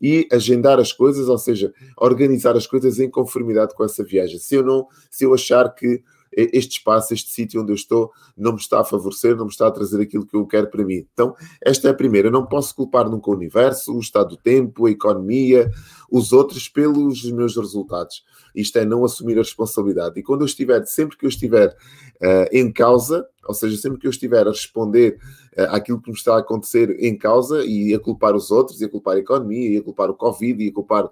e 0.00 0.26
agendar 0.30 0.78
as 0.78 0.92
coisas, 0.92 1.28
ou 1.28 1.38
seja, 1.38 1.72
organizar 1.96 2.56
as 2.56 2.66
coisas 2.66 2.98
em 2.98 3.08
conformidade 3.08 3.74
com 3.74 3.84
essa 3.84 4.04
viagem. 4.04 4.38
Se 4.38 4.56
eu 4.56 4.62
não, 4.62 4.86
se 5.10 5.24
eu 5.24 5.32
achar 5.32 5.72
que 5.74 6.02
este 6.36 6.78
espaço, 6.78 7.14
este 7.14 7.30
sítio 7.30 7.62
onde 7.62 7.72
eu 7.72 7.76
estou, 7.76 8.10
não 8.36 8.52
me 8.52 8.58
está 8.58 8.80
a 8.80 8.84
favorecer, 8.84 9.36
não 9.36 9.44
me 9.44 9.50
está 9.50 9.66
a 9.66 9.70
trazer 9.70 10.00
aquilo 10.00 10.26
que 10.26 10.36
eu 10.36 10.46
quero 10.46 10.68
para 10.70 10.84
mim. 10.84 11.06
Então, 11.12 11.34
esta 11.62 11.88
é 11.88 11.90
a 11.90 11.94
primeira. 11.94 12.30
Não 12.30 12.46
posso 12.46 12.74
culpar 12.74 13.08
nunca 13.08 13.30
o 13.30 13.34
universo, 13.34 13.94
o 13.94 14.00
estado 14.00 14.30
do 14.30 14.36
tempo, 14.36 14.86
a 14.86 14.90
economia, 14.90 15.70
os 16.10 16.32
outros 16.32 16.68
pelos 16.68 17.24
meus 17.30 17.56
resultados. 17.56 18.24
Isto 18.54 18.78
é 18.78 18.84
não 18.84 19.04
assumir 19.04 19.34
a 19.34 19.42
responsabilidade. 19.42 20.18
E 20.18 20.22
quando 20.22 20.42
eu 20.42 20.46
estiver, 20.46 20.84
sempre 20.86 21.16
que 21.16 21.24
eu 21.24 21.28
estiver 21.28 21.68
uh, 21.68 22.48
em 22.52 22.70
causa, 22.72 23.26
ou 23.46 23.54
seja, 23.54 23.76
sempre 23.76 23.98
que 23.98 24.06
eu 24.06 24.10
estiver 24.10 24.46
a 24.46 24.50
responder 24.50 25.18
uh, 25.56 25.74
àquilo 25.74 26.00
que 26.00 26.10
me 26.10 26.16
está 26.16 26.36
a 26.36 26.38
acontecer 26.38 26.96
em 27.00 27.16
causa 27.16 27.64
e 27.64 27.94
a 27.94 27.98
culpar 27.98 28.34
os 28.34 28.50
outros, 28.50 28.80
e 28.80 28.84
a 28.84 28.88
culpar 28.88 29.16
a 29.16 29.20
economia, 29.20 29.70
e 29.70 29.76
a 29.76 29.82
culpar 29.82 30.10
o 30.10 30.14
Covid, 30.14 30.62
e 30.62 30.68
a 30.68 30.72
culpar 30.72 31.10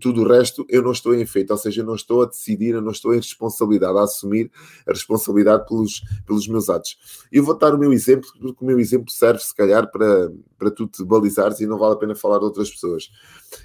tudo 0.00 0.22
o 0.22 0.28
resto, 0.28 0.64
eu 0.68 0.82
não 0.82 0.92
estou 0.92 1.14
em 1.14 1.20
efeito, 1.20 1.50
ou 1.50 1.58
seja, 1.58 1.82
eu 1.82 1.86
não 1.86 1.94
estou 1.94 2.22
a 2.22 2.26
decidir, 2.26 2.74
eu 2.74 2.80
não 2.80 2.90
estou 2.90 3.12
em 3.12 3.18
responsabilidade, 3.18 3.98
a 3.98 4.02
assumir 4.02 4.50
a 4.86 4.92
responsabilidade 4.92 5.66
pelos, 5.66 6.02
pelos 6.26 6.48
meus 6.48 6.70
atos. 6.70 6.96
Eu 7.30 7.44
vou 7.44 7.56
dar 7.56 7.74
o 7.74 7.78
meu 7.78 7.92
exemplo, 7.92 8.28
porque 8.40 8.64
o 8.64 8.66
meu 8.66 8.80
exemplo 8.80 9.10
serve, 9.10 9.40
se 9.40 9.54
calhar, 9.54 9.90
para, 9.90 10.32
para 10.58 10.70
tu 10.70 10.86
te 10.86 11.04
balizares 11.04 11.60
e 11.60 11.66
não 11.66 11.78
vale 11.78 11.94
a 11.94 11.98
pena 11.98 12.14
falar 12.14 12.38
de 12.38 12.44
outras 12.44 12.70
pessoas. 12.70 13.10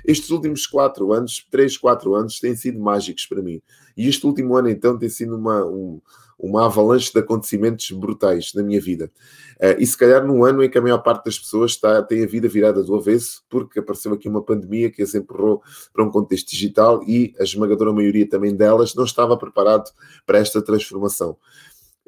Estes 0.05 0.29
últimos 0.29 0.67
quatro 0.67 1.13
anos, 1.13 1.45
três, 1.49 1.77
quatro 1.77 2.13
anos, 2.13 2.39
têm 2.39 2.55
sido 2.55 2.79
mágicos 2.99 3.25
para 3.25 3.41
mim. 3.41 3.61
E 3.95 4.07
este 4.07 4.25
último 4.25 4.55
ano, 4.55 4.69
então, 4.69 4.97
tem 4.97 5.09
sido 5.09 5.37
uma, 5.37 5.65
um, 5.65 6.01
uma 6.37 6.65
avalanche 6.65 7.11
de 7.11 7.19
acontecimentos 7.19 7.89
brutais 7.91 8.53
na 8.53 8.61
minha 8.61 8.79
vida. 8.79 9.09
Uh, 9.57 9.79
e 9.79 9.87
se 9.87 9.97
calhar 9.97 10.25
num 10.25 10.43
ano 10.43 10.61
em 10.63 10.69
que 10.69 10.77
a 10.77 10.81
maior 10.81 10.99
parte 10.99 11.25
das 11.25 11.39
pessoas 11.39 11.71
está, 11.71 12.03
tem 12.03 12.23
a 12.23 12.27
vida 12.27 12.47
virada 12.47 12.83
do 12.83 12.95
avesso, 12.95 13.43
porque 13.49 13.79
apareceu 13.79 14.13
aqui 14.13 14.27
uma 14.27 14.43
pandemia 14.43 14.91
que 14.91 15.01
as 15.01 15.15
empurrou 15.15 15.63
para 15.93 16.03
um 16.03 16.11
contexto 16.11 16.51
digital 16.51 17.01
e 17.07 17.33
a 17.39 17.43
esmagadora 17.43 17.93
maioria 17.93 18.27
também 18.27 18.55
delas 18.55 18.93
não 18.93 19.05
estava 19.05 19.37
preparado 19.37 19.89
para 20.25 20.39
esta 20.39 20.61
transformação. 20.61 21.37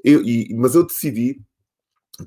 Eu, 0.04 0.22
e, 0.24 0.54
mas 0.56 0.76
eu 0.76 0.86
decidi 0.86 1.40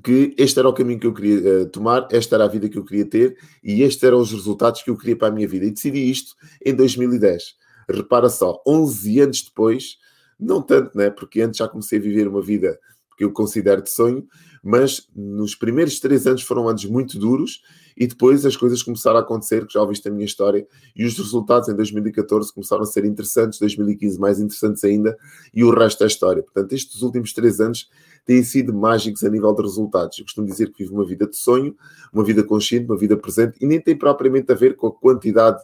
que 0.03 0.33
este 0.37 0.59
era 0.59 0.67
o 0.67 0.73
caminho 0.73 0.99
que 0.99 1.07
eu 1.07 1.13
queria 1.13 1.61
uh, 1.61 1.65
tomar, 1.67 2.07
esta 2.11 2.35
era 2.35 2.45
a 2.45 2.47
vida 2.47 2.67
que 2.67 2.77
eu 2.77 2.83
queria 2.83 3.05
ter 3.05 3.37
e 3.63 3.81
estes 3.81 4.03
eram 4.03 4.19
os 4.19 4.31
resultados 4.31 4.81
que 4.81 4.89
eu 4.89 4.97
queria 4.97 5.15
para 5.15 5.29
a 5.29 5.31
minha 5.31 5.47
vida. 5.47 5.65
E 5.65 5.71
decidi 5.71 6.09
isto 6.09 6.35
em 6.65 6.73
2010. 6.73 7.64
Repara 7.89 8.29
só, 8.29 8.61
11 8.67 9.19
anos 9.19 9.43
depois, 9.43 9.97
não 10.39 10.61
tanto, 10.61 10.97
né? 10.97 11.09
porque 11.09 11.41
antes 11.41 11.57
já 11.57 11.67
comecei 11.67 11.99
a 11.99 12.01
viver 12.01 12.27
uma 12.27 12.41
vida 12.41 12.79
que 13.17 13.23
eu 13.23 13.31
considero 13.31 13.81
de 13.81 13.89
sonho, 13.89 14.27
mas 14.61 15.07
nos 15.15 15.55
primeiros 15.55 15.99
três 15.99 16.27
anos 16.27 16.41
foram 16.41 16.67
anos 16.67 16.85
muito 16.85 17.17
duros 17.17 17.61
e 17.95 18.07
depois 18.07 18.45
as 18.45 18.57
coisas 18.57 18.83
começaram 18.83 19.17
a 19.17 19.21
acontecer, 19.21 19.65
que 19.65 19.73
já 19.73 19.81
ouviste 19.81 20.07
a 20.07 20.11
minha 20.11 20.25
história, 20.25 20.67
e 20.95 21.05
os 21.05 21.17
resultados 21.17 21.69
em 21.69 21.75
2014 21.75 22.53
começaram 22.53 22.81
a 22.81 22.85
ser 22.85 23.05
interessantes, 23.05 23.57
2015 23.59 24.19
mais 24.19 24.39
interessantes 24.39 24.83
ainda, 24.83 25.17
e 25.53 25.63
o 25.63 25.73
resto 25.73 26.03
é 26.03 26.07
história. 26.07 26.43
Portanto, 26.43 26.73
estes 26.73 27.01
últimos 27.01 27.31
três 27.31 27.61
anos 27.61 27.89
têm 28.25 28.43
sido 28.43 28.73
mágicos 28.73 29.23
a 29.23 29.29
nível 29.29 29.53
de 29.53 29.61
resultados. 29.61 30.17
Eu 30.17 30.25
costumo 30.25 30.47
dizer 30.47 30.71
que 30.71 30.83
vivo 30.83 30.95
uma 30.95 31.05
vida 31.05 31.27
de 31.27 31.37
sonho, 31.37 31.75
uma 32.11 32.23
vida 32.23 32.43
consciente, 32.43 32.85
uma 32.85 32.97
vida 32.97 33.15
presente, 33.15 33.57
e 33.61 33.67
nem 33.67 33.79
tem 33.79 33.95
propriamente 33.95 34.51
a 34.51 34.55
ver 34.55 34.75
com 34.75 34.87
a 34.87 34.91
quantidade 34.91 35.61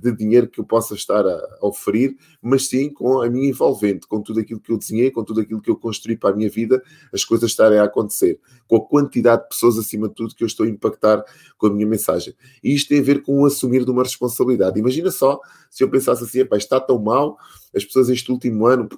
de 0.00 0.12
dinheiro 0.12 0.48
que 0.48 0.60
eu 0.60 0.64
possa 0.64 0.94
estar 0.94 1.26
a 1.26 1.58
oferir, 1.60 2.16
mas 2.40 2.68
sim 2.68 2.90
com 2.90 3.20
a 3.20 3.28
minha 3.28 3.48
envolvente, 3.48 4.06
com 4.06 4.22
tudo 4.22 4.40
aquilo 4.40 4.60
que 4.60 4.70
eu 4.70 4.78
desenhei, 4.78 5.10
com 5.10 5.24
tudo 5.24 5.40
aquilo 5.40 5.60
que 5.60 5.70
eu 5.70 5.76
construí 5.76 6.16
para 6.16 6.30
a 6.30 6.36
minha 6.36 6.48
vida, 6.48 6.80
as 7.12 7.24
coisas 7.24 7.50
estarem 7.50 7.78
a 7.78 7.84
acontecer, 7.84 8.38
com 8.68 8.76
a 8.76 8.80
quantidade 8.80 9.42
de 9.42 9.48
pessoas 9.48 9.76
acima 9.76 10.08
de 10.08 10.14
tudo 10.14 10.34
que 10.34 10.44
eu 10.44 10.46
estou 10.46 10.64
a 10.64 10.68
impactar 10.68 11.24
com 11.58 11.66
a 11.66 11.70
minha 11.70 11.86
mensagem. 11.86 12.34
E 12.62 12.72
isto 12.72 12.88
tem 12.88 13.00
a 13.00 13.02
ver 13.02 13.22
com 13.22 13.42
o 13.42 13.46
assumir 13.46 13.84
de 13.84 13.90
uma 13.90 14.04
responsabilidade. 14.04 14.78
Imagina 14.78 15.10
só 15.10 15.40
se 15.68 15.82
eu 15.82 15.90
pensasse 15.90 16.22
assim, 16.22 16.46
está 16.54 16.80
tão 16.80 17.00
mal, 17.00 17.36
as 17.74 17.84
pessoas 17.84 18.08
este 18.08 18.30
último 18.30 18.66
ano 18.66 18.88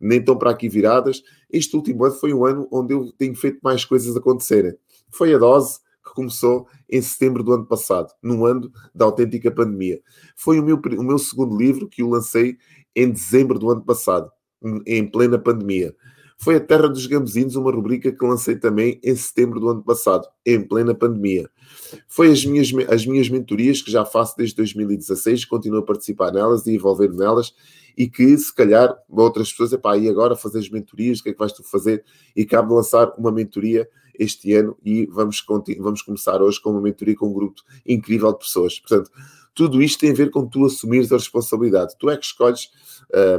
nem 0.00 0.18
estão 0.18 0.36
para 0.36 0.50
aqui 0.50 0.68
viradas. 0.68 1.22
Este 1.50 1.76
último 1.76 2.04
ano 2.04 2.14
foi 2.14 2.32
um 2.32 2.44
ano 2.44 2.68
onde 2.70 2.94
eu 2.94 3.12
tenho 3.12 3.34
feito 3.34 3.58
mais 3.62 3.84
coisas 3.84 4.16
acontecerem. 4.16 4.74
Foi 5.10 5.34
a 5.34 5.38
dose 5.38 5.78
que 6.04 6.14
começou 6.14 6.66
em 6.88 7.02
setembro 7.02 7.42
do 7.42 7.52
ano 7.52 7.66
passado, 7.66 8.12
num 8.22 8.44
ano 8.44 8.70
da 8.94 9.04
autêntica 9.04 9.50
pandemia. 9.50 10.00
Foi 10.36 10.60
o 10.60 10.62
meu, 10.62 10.76
o 10.76 11.02
meu 11.02 11.18
segundo 11.18 11.56
livro 11.56 11.88
que 11.88 12.02
eu 12.02 12.08
lancei 12.08 12.56
em 12.94 13.10
dezembro 13.10 13.58
do 13.58 13.70
ano 13.70 13.84
passado, 13.84 14.30
em 14.86 15.06
plena 15.06 15.38
pandemia. 15.38 15.94
Foi 16.38 16.56
A 16.56 16.60
Terra 16.60 16.88
dos 16.88 17.06
Gambezinhos, 17.06 17.56
uma 17.56 17.72
rubrica 17.72 18.12
que 18.12 18.24
lancei 18.24 18.56
também 18.56 19.00
em 19.02 19.16
setembro 19.16 19.58
do 19.58 19.68
ano 19.68 19.82
passado, 19.82 20.28
em 20.44 20.60
plena 20.60 20.94
pandemia. 20.94 21.48
Foi 22.06 22.30
as 22.30 22.44
minhas, 22.44 22.70
as 22.88 23.06
minhas 23.06 23.28
mentorias 23.28 23.80
que 23.80 23.90
já 23.90 24.04
faço 24.04 24.36
desde 24.36 24.54
2016, 24.56 25.44
continuo 25.46 25.80
a 25.80 25.84
participar 25.84 26.32
nelas 26.32 26.66
e 26.66 26.74
envolver 26.74 27.12
nelas 27.12 27.54
e 27.96 28.06
que 28.06 28.36
se 28.36 28.54
calhar 28.54 28.94
outras 29.08 29.50
pessoas, 29.50 29.72
epá, 29.72 29.96
e 29.96 30.08
agora 30.08 30.36
fazer 30.36 30.58
as 30.58 30.68
mentorias, 30.68 31.18
o 31.18 31.22
que 31.22 31.30
é 31.30 31.32
que 31.32 31.38
vais 31.38 31.52
tu 31.52 31.64
fazer? 31.64 32.04
E 32.36 32.44
cabe 32.44 32.72
lançar 32.72 33.12
uma 33.16 33.32
mentoria 33.32 33.88
este 34.18 34.54
ano 34.54 34.76
e 34.84 35.06
vamos, 35.06 35.44
vamos 35.78 36.02
começar 36.02 36.42
hoje 36.42 36.60
com 36.60 36.70
uma 36.70 36.80
mentoria 36.80 37.16
com 37.16 37.28
um 37.28 37.32
grupo 37.32 37.62
incrível 37.86 38.32
de 38.32 38.38
pessoas. 38.38 38.78
Portanto, 38.78 39.10
tudo 39.54 39.82
isto 39.82 40.00
tem 40.00 40.10
a 40.10 40.14
ver 40.14 40.30
com 40.30 40.46
tu 40.46 40.66
assumires 40.66 41.10
a 41.10 41.16
responsabilidade. 41.16 41.96
Tu 41.98 42.10
é 42.10 42.16
que 42.16 42.26
escolhes 42.26 42.70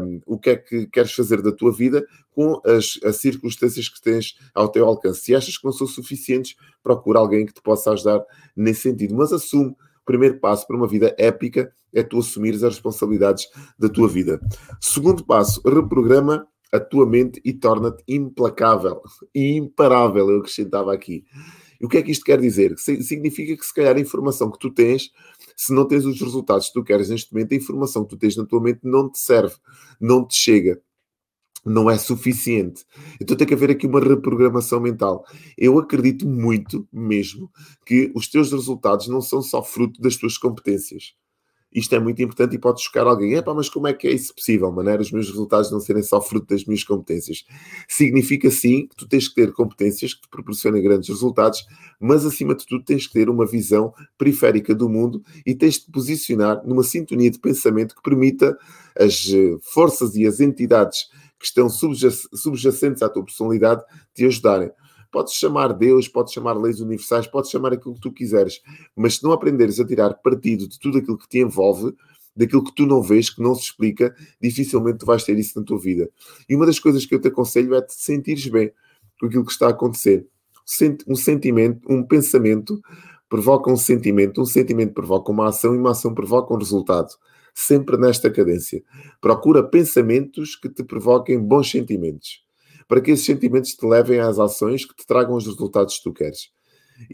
um, 0.01 0.21
o 0.25 0.39
que 0.39 0.49
é 0.49 0.55
que 0.55 0.87
queres 0.87 1.11
fazer 1.13 1.41
da 1.43 1.51
tua 1.51 1.71
vida 1.71 2.05
com 2.31 2.59
as, 2.65 2.99
as, 3.03 3.17
circunstâncias 3.17 3.87
que 3.87 4.01
tens 4.01 4.35
ao 4.53 4.67
teu 4.67 4.87
alcance. 4.87 5.21
Se 5.21 5.35
achas 5.35 5.57
que 5.57 5.65
não 5.65 5.71
são 5.71 5.85
suficientes, 5.85 6.55
procura 6.81 7.19
alguém 7.19 7.45
que 7.45 7.53
te 7.53 7.61
possa 7.61 7.91
ajudar 7.91 8.23
nesse 8.55 8.81
sentido. 8.81 9.15
Mas 9.15 9.31
assume 9.31 9.75
primeiro 10.07 10.39
passo 10.39 10.65
para 10.65 10.77
uma 10.77 10.87
vida 10.87 11.13
épica 11.19 11.71
é 11.93 12.01
tu 12.01 12.17
assumires 12.17 12.63
as 12.63 12.75
responsabilidades 12.75 13.47
da 13.77 13.89
tua 13.89 14.07
vida. 14.07 14.39
Segundo 14.79 15.25
passo, 15.25 15.61
reprograma 15.63 16.47
a 16.71 16.79
tua 16.79 17.05
mente 17.05 17.41
e 17.43 17.53
torna-te 17.53 18.03
implacável 18.07 19.01
e 19.33 19.55
imparável, 19.57 20.29
eu 20.29 20.39
acrescentava 20.39 20.93
aqui. 20.93 21.23
E 21.79 21.85
o 21.85 21.89
que 21.89 21.97
é 21.97 22.01
que 22.01 22.11
isto 22.11 22.25
quer 22.25 22.39
dizer? 22.39 22.77
Significa 22.77 23.55
que 23.55 23.65
se 23.65 23.73
calhar 23.73 23.95
a 23.95 23.99
informação 23.99 24.49
que 24.51 24.59
tu 24.59 24.71
tens, 24.71 25.11
se 25.55 25.73
não 25.73 25.87
tens 25.87 26.05
os 26.05 26.19
resultados 26.19 26.67
que 26.67 26.73
tu 26.73 26.83
queres 26.83 27.09
neste 27.09 27.31
momento, 27.33 27.53
a 27.53 27.55
informação 27.55 28.03
que 28.03 28.09
tu 28.09 28.17
tens 28.17 28.35
na 28.35 28.45
tua 28.45 28.61
mente 28.61 28.79
não 28.83 29.09
te 29.09 29.19
serve, 29.19 29.55
não 30.01 30.25
te 30.25 30.35
chega. 30.35 30.81
não 31.65 31.89
é 31.89 31.97
suficiente. 31.97 32.85
Então 33.21 33.35
tem 33.35 33.45
que 33.45 33.53
haver 33.53 33.71
aqui 33.71 33.85
uma 33.87 33.99
reprogramação 33.99 34.79
mental. 34.79 35.25
Eu 35.57 35.77
acredito 35.79 36.27
muito 36.27 36.87
mesmo 36.91 37.51
que 37.85 38.11
os 38.15 38.27
teus 38.29 38.51
resultados 38.51 39.07
não 39.07 39.21
são 39.21 39.41
só 39.41 39.61
fruto 39.63 40.01
das 40.01 40.15
tuas 40.15 40.37
competências. 40.37 41.13
Isto 41.73 41.95
é 41.95 41.99
muito 41.99 42.21
importante 42.21 42.55
e 42.55 42.59
pode 42.59 42.81
chocar 42.81 43.05
alguém. 43.05 43.33
Epá, 43.33 43.53
mas 43.53 43.69
como 43.69 43.87
é 43.87 43.93
que 43.93 44.07
é 44.07 44.11
isso 44.11 44.33
possível, 44.33 44.71
maneira? 44.71 45.01
Os 45.01 45.11
meus 45.11 45.27
resultados 45.27 45.71
não 45.71 45.79
serem 45.79 46.01
só 46.01 46.21
fruto 46.21 46.47
das 46.47 46.65
minhas 46.65 46.83
competências. 46.83 47.45
Significa 47.87 48.49
sim 48.49 48.87
que 48.87 48.95
tu 48.95 49.07
tens 49.07 49.27
que 49.27 49.35
ter 49.35 49.51
competências 49.51 50.13
que 50.13 50.21
te 50.21 50.29
proporcionem 50.29 50.81
grandes 50.81 51.09
resultados, 51.09 51.65
mas 51.99 52.25
acima 52.25 52.55
de 52.55 52.65
tudo 52.65 52.83
tens 52.83 53.05
que 53.05 53.13
ter 53.13 53.29
uma 53.29 53.45
visão 53.45 53.93
periférica 54.17 54.73
do 54.73 54.87
mundo 54.87 55.21
e 55.45 55.53
tens 55.53 55.75
de 55.75 55.85
te 55.85 55.91
posicionar 55.91 56.65
numa 56.65 56.83
sintonia 56.83 57.29
de 57.29 57.39
pensamento 57.39 57.95
que 57.95 58.01
permita 58.01 58.57
as 58.97 59.29
eh, 59.31 59.57
forças 59.61 60.15
e 60.15 60.25
as 60.25 60.39
entidades 60.39 61.09
que 61.39 61.45
estão 61.45 61.69
subjacentes 61.69 63.03
à 63.03 63.09
tua 63.09 63.23
personalidade 63.23 63.83
te 64.13 64.25
ajudarem. 64.25 64.71
Podes 65.11 65.33
chamar 65.33 65.73
Deus, 65.73 66.07
podes 66.07 66.33
chamar 66.33 66.53
leis 66.53 66.79
universais, 66.79 67.27
podes 67.27 67.49
chamar 67.49 67.73
aquilo 67.73 67.95
que 67.95 68.01
tu 68.01 68.11
quiseres, 68.11 68.61
mas 68.95 69.15
se 69.15 69.23
não 69.23 69.31
aprenderes 69.31 69.79
a 69.79 69.85
tirar 69.85 70.13
partido 70.15 70.67
de 70.67 70.79
tudo 70.79 70.97
aquilo 70.97 71.17
que 71.17 71.27
te 71.27 71.39
envolve, 71.39 71.95
daquilo 72.35 72.63
que 72.63 72.75
tu 72.75 72.85
não 72.85 73.01
vês, 73.01 73.29
que 73.29 73.41
não 73.41 73.55
se 73.55 73.63
explica, 73.63 74.15
dificilmente 74.39 74.99
tu 74.99 75.05
vais 75.05 75.23
ter 75.23 75.37
isso 75.37 75.59
na 75.59 75.65
tua 75.65 75.79
vida. 75.79 76.09
E 76.47 76.55
uma 76.55 76.65
das 76.65 76.79
coisas 76.79 77.05
que 77.05 77.15
eu 77.15 77.19
te 77.19 77.29
aconselho 77.29 77.73
é 77.73 77.81
te 77.81 77.93
sentires 77.93 78.47
bem 78.47 78.71
com 79.19 79.25
aquilo 79.25 79.45
que 79.45 79.51
está 79.51 79.67
a 79.67 79.71
acontecer. 79.71 80.27
Um 81.07 81.15
sentimento, 81.15 81.81
um 81.91 82.03
pensamento 82.03 82.79
provoca 83.27 83.71
um 83.71 83.77
sentimento, 83.77 84.41
um 84.41 84.45
sentimento 84.45 84.93
provoca 84.93 85.31
uma 85.31 85.47
ação 85.47 85.73
e 85.73 85.77
uma 85.77 85.91
ação 85.91 86.13
provoca 86.13 86.53
um 86.53 86.57
resultado. 86.57 87.09
Sempre 87.53 87.97
nesta 87.97 88.29
cadência. 88.29 88.83
Procura 89.19 89.63
pensamentos 89.63 90.55
que 90.55 90.69
te 90.69 90.83
provoquem 90.83 91.39
bons 91.39 91.71
sentimentos 91.71 92.46
para 92.87 93.01
que 93.01 93.11
esses 93.11 93.25
sentimentos 93.25 93.73
te 93.73 93.85
levem 93.85 94.19
às 94.19 94.39
ações 94.39 94.85
que 94.85 94.95
te 94.95 95.05
tragam 95.05 95.35
os 95.35 95.45
resultados 95.45 95.97
que 95.97 96.03
tu 96.03 96.13
queres. 96.13 96.49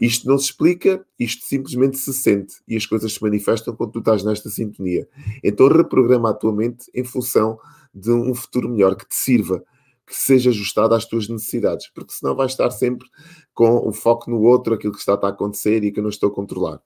Isto 0.00 0.26
não 0.28 0.38
se 0.38 0.46
explica, 0.46 1.04
isto 1.18 1.44
simplesmente 1.44 1.98
se 1.98 2.12
sente 2.14 2.54
e 2.66 2.76
as 2.76 2.86
coisas 2.86 3.12
se 3.12 3.22
manifestam 3.22 3.76
quando 3.76 3.92
tu 3.92 3.98
estás 3.98 4.24
nesta 4.24 4.48
sintonia. 4.48 5.06
Então 5.42 5.68
reprograma 5.68 6.30
a 6.30 6.34
tua 6.34 6.52
mente 6.52 6.90
em 6.94 7.04
função 7.04 7.58
de 7.94 8.10
um 8.10 8.34
futuro 8.34 8.68
melhor 8.68 8.96
que 8.96 9.06
te 9.06 9.14
sirva, 9.14 9.62
que 10.06 10.16
seja 10.16 10.50
ajustado 10.50 10.94
às 10.94 11.04
tuas 11.04 11.28
necessidades, 11.28 11.88
porque 11.94 12.12
senão 12.12 12.34
vais 12.34 12.52
estar 12.52 12.70
sempre 12.70 13.06
com 13.52 13.86
o 13.86 13.92
foco 13.92 14.30
no 14.30 14.40
outro, 14.42 14.74
aquilo 14.74 14.92
que 14.92 14.98
está 14.98 15.14
a 15.14 15.28
acontecer 15.28 15.84
e 15.84 15.92
que 15.92 15.98
eu 15.98 16.02
não 16.02 16.10
estou 16.10 16.30
a 16.30 16.34
controlar. 16.34 16.80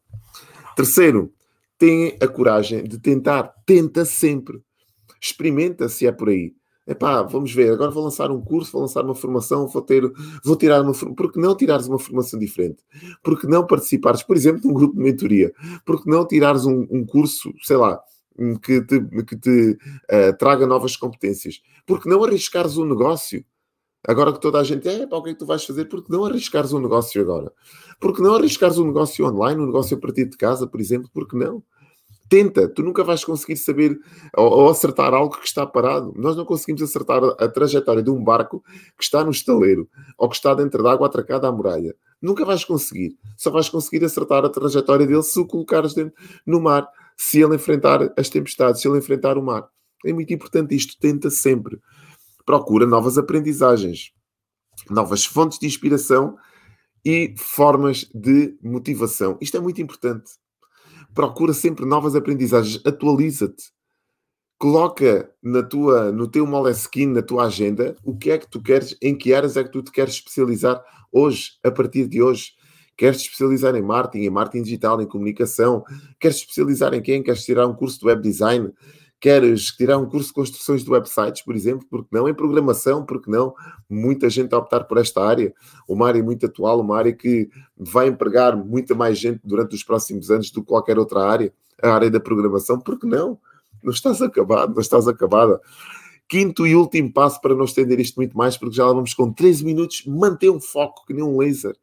Terceiro, 0.75 1.33
tenha 1.77 2.17
a 2.21 2.27
coragem 2.27 2.85
de 2.85 2.99
tentar, 2.99 3.55
tenta 3.65 4.05
sempre. 4.05 4.61
Experimenta 5.21 5.89
se 5.89 6.07
é 6.07 6.13
por 6.13 6.29
aí 6.29 6.55
epá, 6.89 7.23
vamos 7.23 7.53
ver, 7.53 7.73
agora 7.73 7.91
vou 7.91 8.03
lançar 8.03 8.31
um 8.31 8.41
curso, 8.41 8.73
vou 8.73 8.81
lançar 8.81 9.05
uma 9.05 9.15
formação, 9.15 9.69
vou 9.69 9.83
ter, 9.83 10.11
vou 10.43 10.57
tirar 10.57 10.83
uma 10.83 10.93
por 10.95 11.31
que 11.31 11.39
não 11.39 11.55
tirares 11.55 11.87
uma 11.87 11.99
formação 11.99 12.39
diferente? 12.39 12.83
Por 13.23 13.39
que 13.39 13.47
não 13.47 13.67
participares, 13.67 14.23
por 14.23 14.37
exemplo, 14.37 14.63
num 14.65 14.73
grupo 14.73 14.97
de 14.97 15.03
mentoria? 15.03 15.53
Por 15.85 16.03
que 16.03 16.11
não 16.11 16.27
tirares 16.27 16.65
um, 16.65 16.87
um 16.91 17.05
curso, 17.05 17.53
sei 17.63 17.77
lá, 17.77 18.01
que 18.63 18.81
te, 18.81 19.01
que 19.25 19.37
te 19.37 19.79
uh, 20.11 20.37
traga 20.39 20.67
novas 20.67 20.97
competências? 20.97 21.61
Por 21.87 22.01
que 22.01 22.09
não 22.09 22.25
arriscares 22.25 22.79
um 22.79 22.87
negócio? 22.87 23.45
Agora 24.07 24.33
que 24.33 24.41
toda 24.41 24.59
a 24.59 24.65
gente 24.65 24.89
é, 24.89 25.07
para 25.07 25.19
o 25.19 25.23
que 25.23 25.31
é 25.31 25.33
que 25.35 25.39
tu 25.39 25.47
vais 25.47 25.65
fazer? 25.65 25.85
Por 25.87 26.03
que 26.03 26.11
não 26.11 26.25
arriscares 26.25 26.73
um 26.73 26.81
negócio 26.81 27.21
agora? 27.21 27.53
Por 28.01 28.15
que 28.15 28.23
não 28.23 28.35
arriscares 28.35 28.79
um 28.79 28.87
negócio 28.87 29.27
online, 29.27 29.61
um 29.61 29.67
negócio 29.67 29.97
a 29.97 30.01
partir 30.01 30.27
de 30.27 30.37
casa, 30.37 30.67
por 30.67 30.81
exemplo? 30.81 31.11
Por 31.13 31.29
que 31.29 31.37
não? 31.37 31.63
Tenta, 32.29 32.69
tu 32.69 32.83
nunca 32.83 33.03
vais 33.03 33.25
conseguir 33.25 33.57
saber 33.57 33.99
ou, 34.37 34.47
ou, 34.47 34.69
acertar 34.69 35.15
algo 35.15 35.39
que 35.39 35.47
está 35.47 35.67
parado. 35.67 36.13
Nós 36.15 36.37
não 36.37 36.45
conseguimos 36.45 36.83
acertar 36.83 37.23
a, 37.25 37.49
trajetória 37.49 38.03
de 38.03 38.11
um 38.11 38.23
barco 38.23 38.63
que 38.99 39.03
está 39.03 39.25
no 39.25 39.31
estaleiro 39.31 39.89
ou 40.19 40.29
que 40.29 40.37
está 40.37 40.53
dentro 40.53 40.83
da 40.83 40.93
água 40.93 41.07
atracada 41.07 41.49
à 41.49 41.53
muralha. 41.53 41.95
Nunca 42.21 42.45
vais 42.45 42.65
conseguir. 42.65 43.17
Só 43.37 43.51
vais 43.51 43.71
conseguir 43.71 44.05
acertar 44.05 44.45
a 44.45 44.51
trajetória 44.51 45.07
dele 45.07 45.23
se 45.23 45.41
o 45.41 45.47
colocares 45.47 45.95
dentro, 45.95 46.15
no 46.47 46.61
mar, 46.61 46.87
se 47.17 47.41
ele 47.41 47.57
enfrentar 47.57 48.13
as 48.17 48.29
tempestades, 48.29 48.83
se 48.83 48.89
ele 48.89 48.99
enfrentar 48.99 49.39
o 49.39 49.43
mar. 49.43 49.67
É 50.05 50.13
muito 50.13 50.33
importante 50.33 50.75
isto. 50.75 50.99
Tenta 51.01 51.31
sempre. 51.31 51.79
Procura 52.45 52.87
novas 52.87 53.17
aprendizagens, 53.17 54.13
novas 54.91 55.25
fontes 55.25 55.59
de 55.59 55.67
inspiração 55.67 56.37
e 57.05 57.35
formas 57.39 58.07
de 58.15 58.59
motivação. 58.63 59.39
Isto 59.41 59.57
é 59.57 59.61
muito 59.61 59.81
importante 59.81 60.31
procura 61.15 61.53
sempre 61.53 61.85
novas 61.85 62.15
aprendizagens, 62.15 62.81
atualiza-te. 62.85 63.73
Coloca 64.59 65.31
na 65.43 65.63
tua, 65.63 66.11
no 66.11 66.27
teu 66.27 66.47
Moleskine, 66.47 67.15
na 67.15 67.23
tua 67.23 67.47
agenda, 67.47 67.95
o 68.03 68.17
que 68.17 68.31
é 68.31 68.39
que 68.39 68.51
tu 68.51 68.61
queres, 68.61 68.97
em 69.01 69.17
que 69.17 69.33
áreas 69.33 69.57
é 69.57 69.63
que 69.63 69.71
tu 69.71 69.83
te 69.83 69.93
queres 69.93 70.15
especializar 70.15 70.83
hoje, 71.13 71.53
a 71.65 71.71
partir 71.71 72.09
de 72.09 72.21
hoje. 72.21 72.53
Queres 72.97 73.23
te 73.23 73.27
especializar 73.27 73.77
em 73.77 73.83
marketing, 73.83 74.25
em 74.25 74.31
marketing 74.31 74.65
digital, 74.65 75.01
em 75.01 75.07
comunicação? 75.07 75.85
Queres 76.19 76.39
te 76.39 76.41
especializar 76.41 76.93
em 76.93 77.01
quem? 77.01 77.23
Queres 77.23 77.45
tirar 77.45 77.69
um 77.69 77.75
curso 77.75 78.01
de 78.01 78.07
web 78.07 78.21
design? 78.21 78.73
Queres 79.21 79.73
tirar 79.73 79.99
um 79.99 80.09
curso 80.09 80.29
de 80.29 80.35
construções 80.35 80.85
de 80.85 80.91
websites, 80.91 81.43
por 81.43 81.57
exemplo? 81.57 81.85
Porque 81.91 82.09
não? 82.13 82.29
Em 82.29 82.35
programação, 82.35 83.05
porque 83.05 83.29
não? 83.29 83.53
Muita 83.91 84.31
gente 84.31 84.55
a 84.55 84.59
optar 84.59 84.85
por 84.85 84.97
esta 84.97 85.21
área, 85.23 85.53
uma 85.89 86.07
área 86.07 86.23
muito 86.23 86.47
atual, 86.47 86.81
uma 86.81 86.97
área 86.97 87.13
que 87.13 87.51
vai 87.77 88.07
empregar 88.07 88.57
muita 88.57 88.95
mais 88.95 89.19
gente 89.19 89.41
durante 89.43 89.75
os 89.75 89.83
próximos 89.83 90.31
anos 90.31 90.51
do 90.53 90.63
que 90.63 90.69
qualquer 90.69 90.99
outra 90.99 91.25
área, 91.25 91.53
a 91.83 91.91
área 91.91 92.11
da 92.11 92.21
programação, 92.21 92.79
porque 92.79 93.07
não? 93.07 93.39
Não 93.83 93.93
estás 93.93 94.23
acabado, 94.23 94.75
não 94.75 94.81
estás 94.81 95.09
acabada. 95.09 95.61
Quinto 96.29 96.67
e 96.67 96.77
último 96.77 97.13
passo 97.13 97.41
para 97.41 97.55
não 97.55 97.65
estender 97.65 97.99
isto 97.99 98.17
muito 98.17 98.37
mais, 98.37 98.57
porque 98.57 98.77
já 98.77 98.87
lá 98.87 98.93
vamos 98.93 99.15
com 99.15 99.33
13 99.33 99.65
minutos, 99.65 100.05
manter 100.07 100.51
um 100.51 100.61
foco 100.61 101.05
que 101.07 101.15
nem 101.15 101.25
um 101.25 101.39
laser. 101.39 101.75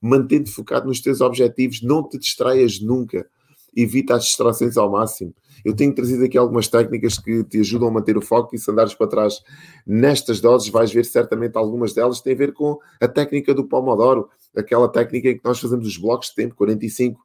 Mantente 0.00 0.50
focado 0.50 0.86
nos 0.86 1.00
teus 1.00 1.20
objetivos, 1.20 1.82
não 1.82 2.06
te 2.06 2.18
distraias 2.18 2.80
nunca. 2.80 3.26
Evita 3.76 4.14
as 4.14 4.24
distrações 4.24 4.76
ao 4.76 4.90
máximo. 4.90 5.34
Eu 5.64 5.74
tenho 5.74 5.94
trazido 5.94 6.24
aqui 6.24 6.36
algumas 6.36 6.68
técnicas 6.68 7.18
que 7.18 7.42
te 7.44 7.60
ajudam 7.60 7.88
a 7.88 7.90
manter 7.90 8.16
o 8.16 8.20
foco 8.20 8.54
e 8.54 8.58
se 8.58 8.70
andares 8.70 8.94
para 8.94 9.06
trás 9.06 9.42
nestas 9.86 10.40
doses, 10.40 10.68
vais 10.68 10.92
ver 10.92 11.04
certamente 11.04 11.56
algumas 11.56 11.94
delas 11.94 12.20
têm 12.20 12.34
a 12.34 12.36
ver 12.36 12.52
com 12.52 12.78
a 13.00 13.08
técnica 13.08 13.54
do 13.54 13.64
Pomodoro, 13.64 14.28
aquela 14.56 14.88
técnica 14.88 15.28
em 15.28 15.36
que 15.36 15.44
nós 15.44 15.58
fazemos 15.58 15.86
os 15.86 15.96
blocos 15.96 16.28
de 16.28 16.34
tempo, 16.34 16.54
45 16.54 17.20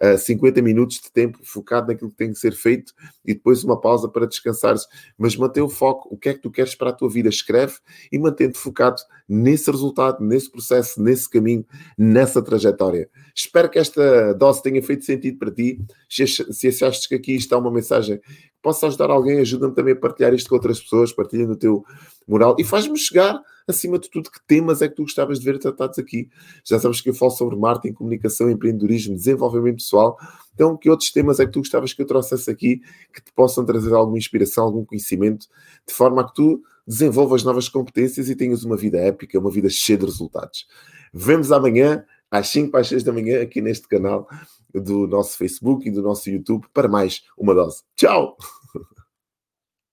a 0.00 0.18
50 0.18 0.62
minutos 0.62 1.00
de 1.00 1.10
tempo 1.10 1.38
focado 1.42 1.88
naquilo 1.88 2.10
que 2.10 2.16
tem 2.16 2.32
que 2.32 2.38
ser 2.38 2.52
feito 2.52 2.92
e 3.24 3.34
depois 3.34 3.62
uma 3.64 3.80
pausa 3.80 4.08
para 4.08 4.26
descansares. 4.26 4.86
Mas 5.16 5.36
mantém 5.36 5.62
o 5.62 5.68
foco, 5.68 6.08
o 6.12 6.16
que 6.16 6.28
é 6.28 6.34
que 6.34 6.40
tu 6.40 6.50
queres 6.50 6.74
para 6.74 6.90
a 6.90 6.92
tua 6.92 7.08
vida? 7.08 7.28
Escreve 7.28 7.74
e 8.10 8.18
mantém-te 8.18 8.58
focado 8.58 9.00
nesse 9.28 9.70
resultado, 9.70 10.24
nesse 10.24 10.50
processo, 10.50 11.02
nesse 11.02 11.28
caminho, 11.28 11.64
nessa 11.96 12.42
trajetória. 12.42 13.08
Espero 13.34 13.70
que 13.70 13.78
esta 13.78 14.34
dose 14.34 14.62
tenha 14.62 14.82
feito 14.82 15.04
sentido 15.04 15.38
para 15.38 15.50
ti. 15.50 15.80
Se 16.08 16.68
achaste 16.68 17.08
que 17.08 17.14
aqui 17.14 17.34
está 17.34 17.56
uma 17.58 17.70
mensagem 17.70 18.18
que 18.18 18.24
possa 18.60 18.86
ajudar 18.86 19.10
alguém, 19.10 19.38
ajuda-me 19.38 19.74
também 19.74 19.94
a 19.94 19.96
partilhar 19.96 20.34
isto 20.34 20.48
com 20.48 20.54
outras 20.54 20.80
pessoas, 20.80 21.12
partilha 21.12 21.46
no 21.46 21.56
teu 21.56 21.84
mural 22.26 22.56
e 22.58 22.64
faz-me 22.64 22.98
chegar 22.98 23.40
acima 23.66 23.98
de 23.98 24.10
tudo, 24.10 24.30
que 24.30 24.40
temas 24.46 24.82
é 24.82 24.88
que 24.88 24.94
tu 24.94 25.02
gostavas 25.02 25.38
de 25.38 25.44
ver 25.44 25.58
tratados 25.58 25.98
aqui? 25.98 26.28
Já 26.64 26.78
sabes 26.78 27.00
que 27.00 27.10
eu 27.10 27.14
falo 27.14 27.30
sobre 27.30 27.56
marketing, 27.56 27.94
comunicação, 27.94 28.50
empreendedorismo, 28.50 29.14
desenvolvimento 29.14 29.76
pessoal. 29.76 30.18
Então, 30.54 30.76
que 30.76 30.90
outros 30.90 31.10
temas 31.10 31.40
é 31.40 31.46
que 31.46 31.52
tu 31.52 31.60
gostavas 31.60 31.92
que 31.92 32.02
eu 32.02 32.06
trouxesse 32.06 32.50
aqui 32.50 32.82
que 33.12 33.22
te 33.22 33.32
possam 33.32 33.64
trazer 33.64 33.92
alguma 33.94 34.18
inspiração, 34.18 34.64
algum 34.64 34.84
conhecimento, 34.84 35.46
de 35.86 35.94
forma 35.94 36.22
a 36.22 36.24
que 36.24 36.34
tu 36.34 36.62
desenvolvas 36.86 37.42
novas 37.44 37.68
competências 37.68 38.28
e 38.28 38.36
tenhas 38.36 38.64
uma 38.64 38.76
vida 38.76 38.98
épica, 38.98 39.38
uma 39.38 39.50
vida 39.50 39.68
cheia 39.70 39.98
de 39.98 40.04
resultados. 40.04 40.66
Vemos 41.12 41.52
amanhã, 41.52 42.04
às 42.30 42.48
5 42.48 42.76
às 42.76 42.88
6 42.88 43.04
da 43.04 43.12
manhã, 43.12 43.42
aqui 43.42 43.60
neste 43.60 43.86
canal 43.86 44.28
do 44.74 45.06
nosso 45.06 45.36
Facebook 45.36 45.86
e 45.86 45.90
do 45.90 46.02
nosso 46.02 46.28
YouTube, 46.30 46.66
para 46.72 46.88
mais 46.88 47.22
uma 47.36 47.54
dose. 47.54 47.82
Tchau! 47.96 48.36